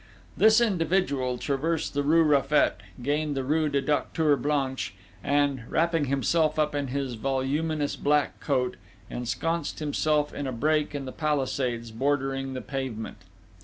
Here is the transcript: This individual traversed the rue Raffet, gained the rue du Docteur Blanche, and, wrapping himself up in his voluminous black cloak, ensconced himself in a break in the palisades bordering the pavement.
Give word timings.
This 0.35 0.59
individual 0.59 1.37
traversed 1.37 1.93
the 1.93 2.01
rue 2.01 2.23
Raffet, 2.23 2.77
gained 3.03 3.37
the 3.37 3.43
rue 3.43 3.69
du 3.69 3.81
Docteur 3.81 4.35
Blanche, 4.35 4.95
and, 5.23 5.61
wrapping 5.69 6.05
himself 6.05 6.57
up 6.57 6.73
in 6.73 6.87
his 6.87 7.13
voluminous 7.13 7.95
black 7.95 8.39
cloak, 8.39 8.77
ensconced 9.11 9.77
himself 9.77 10.33
in 10.33 10.47
a 10.47 10.51
break 10.51 10.95
in 10.95 11.05
the 11.05 11.11
palisades 11.11 11.91
bordering 11.91 12.55
the 12.55 12.61
pavement. 12.61 13.17